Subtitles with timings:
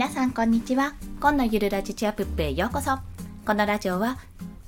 [0.00, 2.96] 皆さんこんにちは今のゆるラジチアプップへようこそ
[3.44, 4.16] このラジオは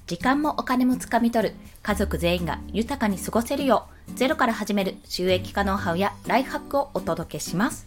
[0.06, 7.86] 時間もお金もつかみ取る家族全員が豊かに過ごせるようゼロから始める収益化ノウハウやライフハックをお届けします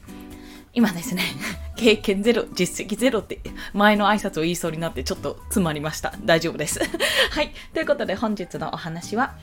[0.74, 1.22] 今ですね、
[1.78, 3.40] 経験ゼロ、実績ゼロって
[3.74, 6.16] 前の挨拶を言いそうになってちょっと詰まりました。
[6.26, 6.80] 大丈夫です。
[7.30, 7.54] はい。
[7.76, 9.36] ということで本日のお話は、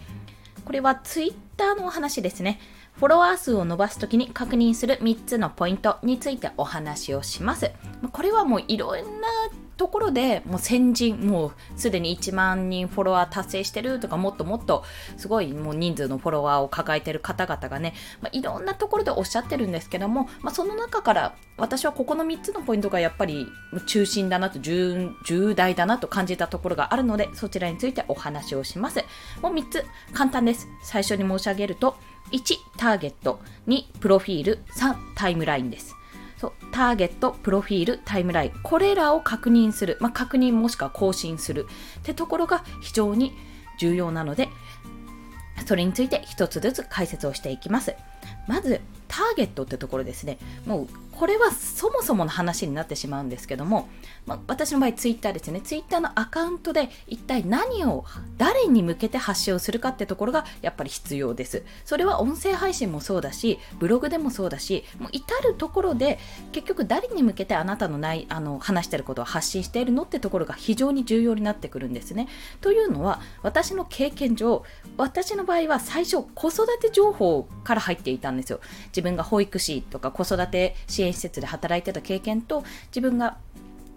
[0.64, 2.60] これはツイッターのお話ですね。
[2.92, 7.70] フォロワー数を伸ばすときに確認する3つのポイントについてお話をします。
[8.12, 9.28] これはもういろんな
[9.76, 14.84] ところでもう先人、もうすでに1万人フォロワー達成してるとかもっともっと
[15.16, 23.48] すごいもう人数のフォロワーを抱えてる方々がね、まあ、いろんなところでおっしゃってるんですけども、まあ、その中から私はここの3つのポイントがやっぱり
[23.86, 29.04] 中心だなと重重大だなと感じたところがあるのでそちらについてお話をします。
[29.40, 30.68] もう3つ簡単です。
[30.84, 31.96] 最初に申し上げると
[32.30, 33.40] 1ターゲット。
[33.66, 34.58] 2プロフィール。
[34.76, 35.96] 3タイムラインです。
[36.38, 38.52] そうターゲットプロフィールタイムライン。
[38.62, 41.66] これらを確認する、まあ、確認もしくは更新する。
[42.00, 43.32] ってところが非常に
[43.78, 44.48] 重要なので
[45.66, 47.94] それについて一つずつ解説をしていきます。
[48.46, 48.80] まず
[49.12, 50.38] ターゲットってところですね。
[50.64, 53.88] もうこれはそもそもの話になってしまうんですけども、
[54.24, 55.60] まあ、私の場合ツイッターですね。
[55.60, 58.06] ツイッターのアカウントで一体何を
[58.38, 61.62] 誰に向けて発信をするかってところがやっぱり必要です。
[61.84, 66.18] それは音声配信もそうだしブログでもそうだしもう至るところで
[66.52, 72.28] 結局誰に向けてあなたのないあの話してることを発信しているのってところが非常に重要になってくるんですね。
[72.62, 74.64] というのは私の経験上
[74.96, 78.60] 私の場合は最初子育て情報から入っていたんですよ。
[78.88, 83.38] 自分が保育士とか子育て支援施設で働いてた経験と自分が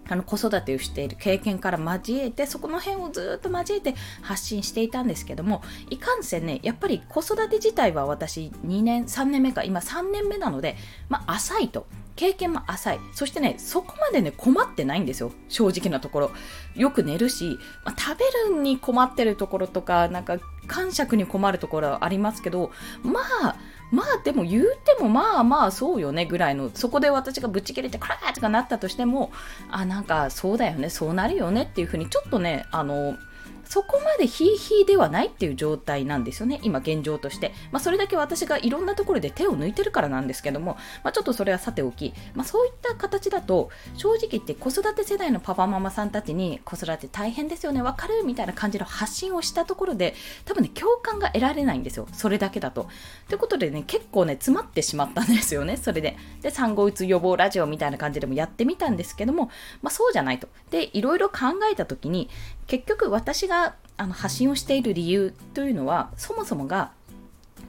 [0.08, 10.76] あの子育てをしている経験から交えてそこの辺をずっと交えて発信していたんですけどもいかんせんねやっぱり子育て自体は私2年3年目か今3年目なので、
[11.10, 11.88] まあ、浅いと。
[12.16, 13.00] 経験も浅い。
[13.14, 15.34] そしてねそこまでね困ってないんですよ。
[15.50, 16.32] 正直なところ。
[16.74, 20.38] よく寝るし、まあ、食べるに困ってるところとかなんか
[20.68, 22.72] 感触に困るところはありますけど
[23.04, 23.56] まあ
[23.92, 29.32] まあでも言うてもまあまあそうよねぐらいのそこで私がぶち切れてクラーとかなったとしても
[29.70, 33.16] あなんかそうだよねそうなるよねっていうふうにちょっとねあの
[33.66, 37.54] そこまでヒーヒーではないっていう状態なんですよね、今現状として。
[37.72, 50.16] まあ、それだけ私がいろんなところで手を抜いてるからなんですけども、まあ、ちょっとそれはさておき、まあ、そういった形だと、正直言って子育て世代のパパママさんたちに子育て大変ですよね、わかるみたいな感じの発信をしたところで、
[50.46, 52.88] 多分ね、共感が得られないんですよ、それだけだと。
[53.28, 56.18] ということでね、結構ね、詰まってしまったんですよね、それで。
[56.42, 59.50] で、産後うつ予防ラジオみたいな感じでもやってみたんですけども、
[59.82, 60.48] まあ、そうじゃないと。
[60.72, 61.36] で、いろいろ考
[61.72, 62.30] えたときに、
[62.68, 63.65] 結局私が
[63.98, 66.92] あの発信をしている理由というのはそもそもが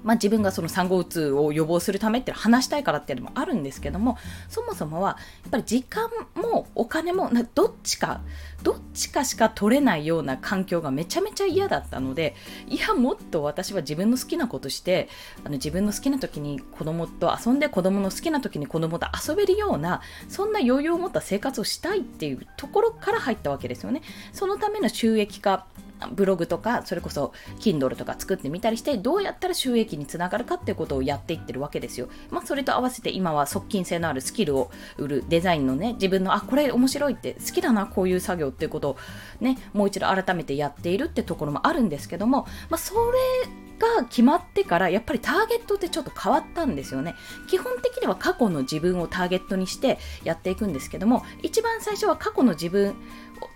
[0.06, 4.16] まあ、自分がその産後うつを予防するためって話したいからっていうのもあるんですけども
[4.48, 8.20] そもそもはやっぱり時間もお金もどっちか
[8.62, 12.36] どっちかしか取れないような環境がめちゃめちゃ嫌だったので
[12.69, 15.09] いやもっと私は自分の好きなことして
[15.44, 24.03] あの自分の好きな時に子供と遊んで子供の好きな時に子供と遊べるようなそんな余裕を持った生活をしたいっていうところから入ったわけですよね。
[24.32, 25.66] そのための収益化
[26.12, 32.08] ブログとかそれこそ Kindle とか作ってみたりしてどうやったら収益につながるかっていうことをやっていってるわけですよ。
[32.30, 38.96] まあ、それと合わせて今は側近性のあるスキルを売るデザインのね自分のあこれ面白いって好きだなこういう作業っていうことを
[39.40, 47.14] ねもう一度改めてやっているってところもあるんですけども、まあ、それが決まってからやっぱりターゲットってちょっと変わったんですよね
[47.48, 52.94] 基本的には過去の自分をターゲットにしてやっていくんですけども一番最初は過去の自分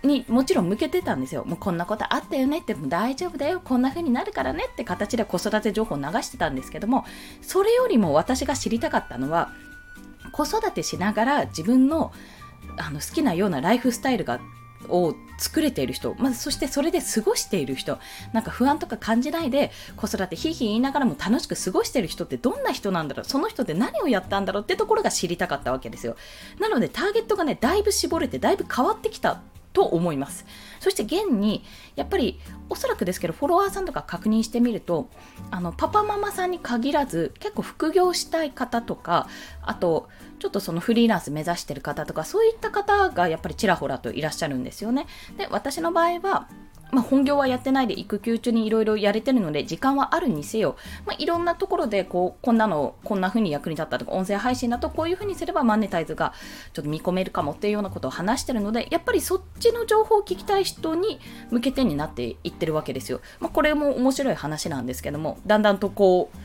[0.03, 1.43] にもちろん向けてたんですよ。
[1.45, 7.05] もうこんなことあったよねって、も大丈夫だよ、こんな風になるからねって形で子育て情報を流してたんですけども、
[7.41, 9.51] それよりも私が知りたかったのは、
[10.31, 12.11] 子育てしながら自分の
[12.77, 14.39] あの好きなようなライフスタイルが
[14.87, 17.99] を作れている人、まずそしてそれで過ごしている人、
[18.33, 26.15] なんか不安とか感じないで子育てひいひい言いながらも楽しく過ごしている人ってどんな人なんだろう、その人って何をやったんだろうってところが知りたかったわけですよ。
[26.59, 29.41] なのでターゲットがね、だいぶ絞れてだいぶ変わってきた
[29.73, 30.45] と思います。
[30.79, 31.63] そして現に、
[31.95, 32.39] やっぱり
[32.69, 35.09] おそらくですけど、フォロワーさんとか確認してみると、
[35.49, 39.27] あのパパママさんに限らず、結構副業したい方とか、
[39.61, 40.09] あと、
[40.39, 45.05] ちょっとそのフリーランス目指してる方とか、そういった方がやっぱりちらほらといらっしゃるんですよね。
[45.37, 46.47] で、私の場合は、
[46.91, 56.33] まあ、本業はやってないで育休中にいろいろやれてるので時間はあるにせよ、まあ、いろんなところでこうこんなのこんな風に役に立ったとか音声配信だとこういう風にすればマネタイズが
[56.73, 63.21] ちょっと見込めるかもっていうようなことを話してるのでやっぱりそっちの情報を聞きたい人に向けてになっていってるわけですよ。
[63.39, 66.37] まあ、これも面白い話なんですけどもだんだんとこう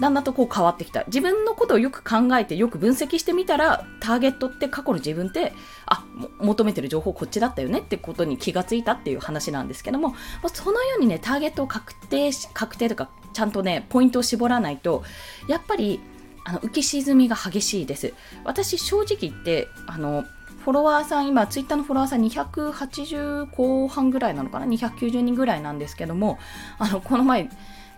[0.00, 1.04] だんだんとこう変わってきた。
[1.06, 5.52] 自分のことをよく考えて、よく分析してみたら、ターゲットって過去の自分って、
[5.86, 6.04] あ、
[6.38, 10.14] 求めてる情報こっちだったよねってことに気がついたっていう話なんですけども、
[10.52, 15.04] そのようにね、ターゲットを確定、確定とか、ちゃんとね、ポイントを絞らないと、
[15.48, 16.00] やっぱり、
[16.44, 18.14] あの浮き沈みが激しいです。
[18.44, 20.24] 私、正直言って、あの、
[20.64, 26.38] フォロワーさん、今、ツイッターのフォロワーさん280後半ぐらいなのかな ?290 人ぐらいなんですけども、
[26.78, 27.50] あの、この前、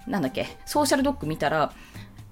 [0.06, 1.72] なんだっけ、ソーシャルドッグ見たら、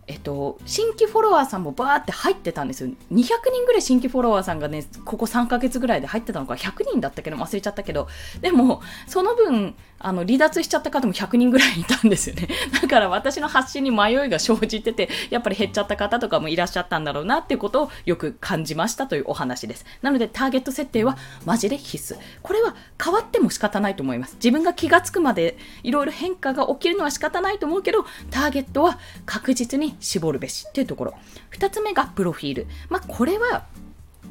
[0.08, 2.90] えっと、新規フォロワーさんもバーって入ってたんですよ。
[3.12, 8.08] 200人ぐらい新規フォロワーさんがね、ここ3ヶ月ぐらいで入ってたのか、100人だったけど忘れちゃったけど、
[8.40, 12.48] でも、その分、あの、離脱しちゃった方も100人ぐらいいたんですよね。
[12.80, 19.84] だから私の発信に迷いが生じてて、やっぱり減っちゃった方とかもいらっしゃったんだろうなっていうことをよく感じましたというお話です。
[20.02, 22.18] なので、ターゲット設定はマジで必須。
[22.42, 24.34] これは変わっても仕方ないと思います。
[24.36, 31.14] 自分が気がつくまでいろいろ変化が起きるのは仕方ないと思うけど、ターゲットは確実に絞るべしっていうところ。
[31.52, 32.66] 2つ目がプロフィール。
[32.88, 33.64] まあ、これは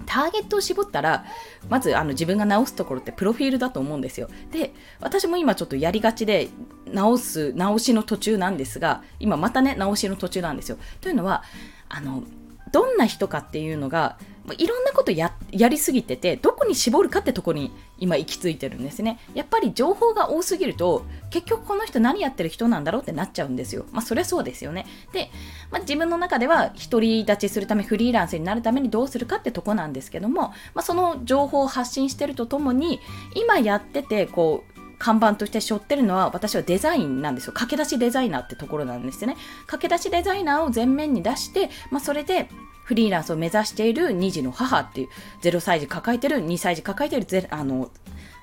[0.05, 1.25] ターゲットを絞ったら、
[1.69, 4.29] まずあの自分が直すところってプロフィールだと思うんですよ。
[4.51, 6.49] で、私も今ちょっとやりがちで、
[6.87, 10.77] 直す、直しの途中なんですが、今またね、直しの途中なんですよ。
[10.99, 11.43] というのは、
[11.89, 12.23] あの、
[12.71, 14.17] どんな人かっていうのが、
[14.57, 19.19] いろんなことややりすぎてて、どこに絞るかってとこに今行き着いてるんですね。
[19.33, 23.85] やっぱり情報が多すぎると、結局この人何やってる人なんだろうってなっちゃうんですよ。
[23.91, 24.85] まあそりゃそうですよね。
[25.13, 25.29] で、
[25.69, 32.99] まあ、自分の中では独り立ちするため、フリーランスになるためにどうするかってとこなんですけども、まあその情報を発信してるとともに、
[33.35, 34.71] 今やってて、こう、
[35.01, 37.53] 看板として背負ってるのは私はデザインなんですよ。
[37.53, 39.35] 駆け出しデザイナーってところなんですよね。
[39.65, 42.49] 駆け出しデザイナーを前面に出して、まあ、それで
[42.91, 45.07] フリーランスを目指している2児の母っていう、
[45.41, 47.89] 0歳児抱えてる、2歳児抱えてる、あの、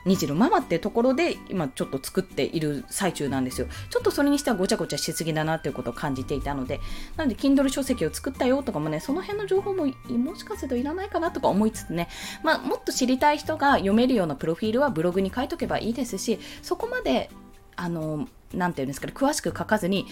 [0.06, 3.66] 2児のママっていうところで今ちょっと作っている最中なんですよ。
[3.90, 6.80] ちょっとそれにしてはごちゃごちゃしすぎだなっていうことを感じていたので、
[7.18, 12.08] なので Kindle 書籍を作ったよとかもね、その辺の情報ももしかするといらないかなとか思いつつね、
[12.42, 17.28] まあもっと知りたい人が読めるようなプロフィールはブログに書いとけばいいですし、そこまで
[17.76, 20.06] あの、なんていうんですかね、詳しく書かずに、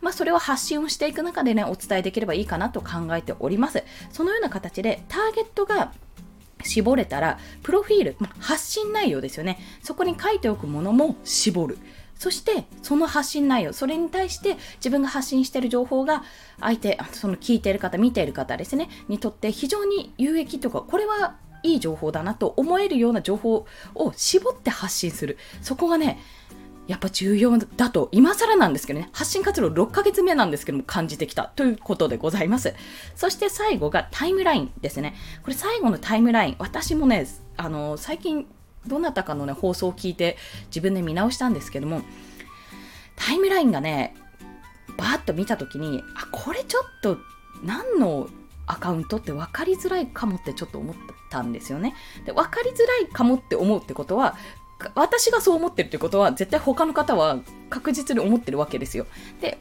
[0.00, 3.84] まあ、それを発信をしていく中でね、お伝えできればいいかなと考えております。
[4.10, 5.92] そのような形で、ターゲットが
[6.64, 9.58] 絞れたら、プロフィール、まあ、発信内容ですよね。
[9.82, 11.78] そこに書いておくものも絞る。
[12.16, 16.22] そして、その発信内容、それに対して自分が発信している情報が、
[16.60, 25.38] 相手、その聞いている方、見ている方ですね、にとって非常に有益とか、これはいい情報だなと思えるような情報を絞って発信する。
[25.62, 26.20] そこがね、
[26.88, 32.74] やっぱ重要だと、今更なんですけどね、発信活動6ヶ月目なんですけども感じてきたということでございます。
[33.14, 35.14] そして最後がタイムラインですね。
[35.42, 37.26] これ最後のタイムライン、私もね、
[37.56, 38.46] あの、最近
[38.86, 40.36] どなたかのね、放送を聞いて
[40.66, 42.02] 自分で見直したんですけども、
[43.16, 44.14] タイムラインがね、
[44.96, 47.18] バーッと見たときに、あ、これちょっと
[47.62, 48.28] 何の
[48.66, 50.96] アカウントって分かりづらいかもってちょっと思っ
[51.30, 51.94] たんですよね。
[52.24, 54.36] で分かりづらいかもって思うってことは
[54.94, 57.40] 私がそう思ってるってことは絶対他の方は
[57.70, 59.06] 確実に思ってるわけですよ。
[59.40, 59.58] で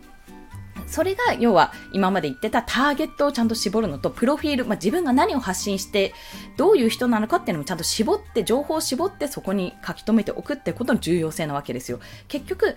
[0.88, 6.14] それが要は今まで言ってたターゲットをちゃんと絞るのとプロフィール、まあ、自分が何を発信して
[6.58, 12.00] どういう人なのかっていうのもちゃんと絞って情報を絞ってそこに書き留めておくってことの重要性なわけですよ。
[12.28, 12.76] 結局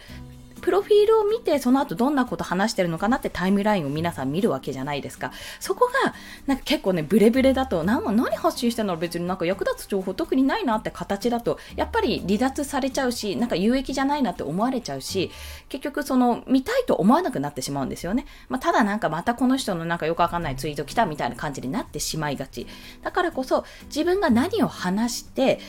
[0.65, 5.31] プロフィールを見て、その後どんなこと話してるのかなってタイムラインを皆さん見るわけじゃないですか。
[5.61, 6.15] そこが、
[6.47, 15.31] なんか結構ね、ブレブレだと、何何発信してんの別になんか役立つ情報特にないなって形だと、やっぱり離脱されちゃうし、なんか有益じゃないなって思われちゃうし、
[15.69, 18.25] 結局その、見たいと思わなくなってしまうんですよね。
[18.49, 22.67] まあ、ただなんかまたこの人のなんかよくわかんないツイート来たみたいな感じになってしまいがち。
[23.03, 25.61] だからこそ、自分が何を話して、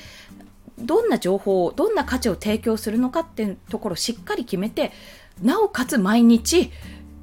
[0.79, 4.91] どんな情報をどんな価値を提供するのかっていうところをしっかり決めて
[5.41, 6.71] なおかつ毎日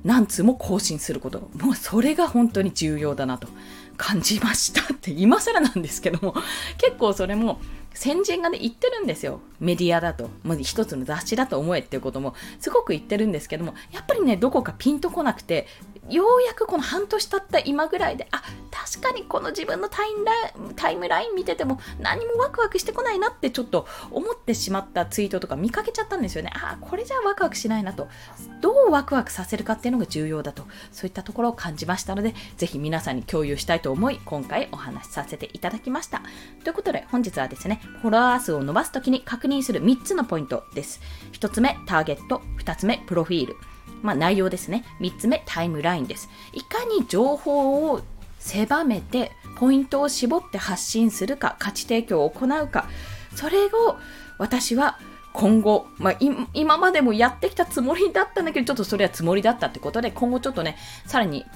[0.04, 1.50] 何通も更新すること。
[1.54, 3.48] もうそれが本当に重要だなと
[3.96, 6.34] 感じましたって今更なんですけども。
[6.78, 7.60] 結構それも
[7.94, 9.40] 先人がね言ってるんですよ。
[9.60, 10.30] メディアだと。
[10.42, 13.74] もう一つの雑誌だと思えっていうこともすごく言ってるんですけども。
[13.92, 15.68] やっぱりねどこかピンとこなくて
[16.10, 26.50] ようやくこの半年経った今ぐらいで、あ、確かにこの自分のタイムラインタイムライン見てても何もワクワクしてこないなってちょっと思ってしまったツイートとか見かけちゃったんですよね。
[26.54, 28.08] あ、これじゃワクワクしないなと。
[28.60, 30.64] どうワクワクさせるかっていうのが重要だと。
[30.90, 36.22] そういったところを感じましたので、ぜひ皆さんに共有したいと思い、今回お話しさせていただきました。
[36.64, 41.00] ということで、本日はですね、フォロワー数を伸ばすときに確認する3つのポイントです。
[41.32, 42.42] 1つ目、ターゲット。
[42.58, 43.56] 2つ目、プロフィール。
[44.02, 44.84] まあ、内容ですね。
[45.00, 46.28] 3つ目、タイムラインです。
[46.52, 48.02] いかに情報を
[48.38, 52.88] 狭めて、ポイントを絞って発信するか、価値提供を行うか、
[53.34, 53.98] それを
[54.38, 54.98] 私は
[55.32, 56.16] 今後、まあ、
[56.52, 61.46] 今までもやってきたつもりだったんだけど、ちょっとそれはつもりだったってことで、今後ちょっとね、さらに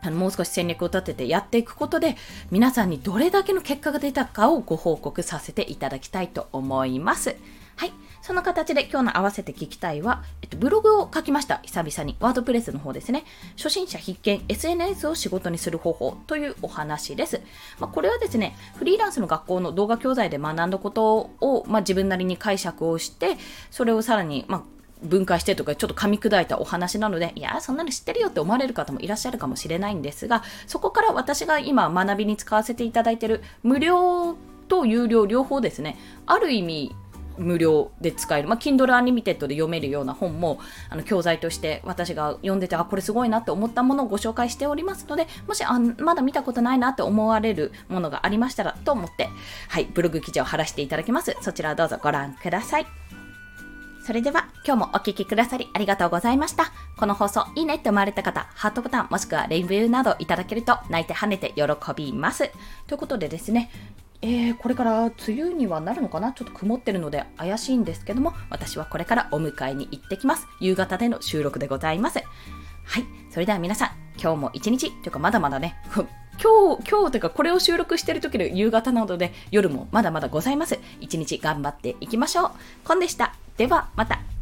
[0.00, 2.16] あのもう少し戦略を立ててやっていくことで
[2.50, 7.36] 皆さんにどれだけの結果が出たかをご報告させていただきたいと思います。
[7.78, 7.92] はい。
[8.22, 11.60] その形で今日の合わせて聞きたいは、えっと、ブログを書きました。
[11.62, 12.16] 久々に。
[12.18, 13.22] ワードプレスの方ですね。
[13.56, 17.40] 初心者必見 SNS を仕事にする方法というお話です。
[17.78, 23.36] まあ、これはですね、フリーランスの学校の動画教材で学んだことを、まあ、自分なりに解釈をして、
[23.70, 24.62] それをさらに、まあ、
[25.04, 34.36] 分解してとかちょっと噛み砕いたお話なので、いや、そんなの知ってるよって思われる方もいらっしゃるかもしれないんですが、そこから私が今学びに使わせていただいている無料
[34.68, 36.96] と有料両方ですね、ある意味
[37.38, 49.28] 無料で使える、まあ、Kindle Unlimited で読めるような本もあの教材として私が読んでてあこれすごいなって思ったものをご紹介しておりますのでもしあまだ見たことないなって思われるものがありましたらと思って
[49.68, 52.86] はいブログ記事を貼らせていただきますそちらをどうぞご覧ください
[54.08, 56.72] それでは今日もお聴きくださりありがとうございました。
[56.96, 61.64] この放送いいねって思われた方、ハートボタンもしくはレビューなどいただけると泣いて跳ねて喜
[61.94, 62.50] びます。
[62.86, 63.70] ということでですね、
[64.20, 66.32] えー、これから梅雨にはなるのかな？
[66.32, 70.46] ちょっと曇ってるので怪しいんですけども、私はこれからお迎えに行ってきます。
[70.60, 72.18] 夕方での収録でございます。
[72.18, 73.04] はい。
[73.30, 75.76] それでは皆さん、今日も一日、というかまだまだね、
[76.42, 80.78] 今日、今日というかこれを収録してる時の夕方なので夜もまだまだございます。
[81.00, 82.50] 一日頑張っていきましょう。
[82.84, 83.34] コンでした。
[83.56, 84.37] ではまた。